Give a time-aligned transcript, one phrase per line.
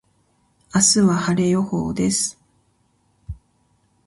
[0.73, 2.41] 明日は晴れ予報です。